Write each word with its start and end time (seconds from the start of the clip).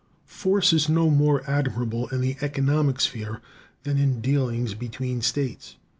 Force 0.25 0.73
is 0.73 0.89
no 0.89 1.11
more 1.11 1.47
admirable 1.47 2.07
in 2.07 2.21
the 2.21 2.35
economic 2.41 2.99
sphere 2.99 3.39
than 3.83 3.99
in 3.99 4.19
dealings 4.19 4.73
between 4.73 5.21
states. 5.21 5.75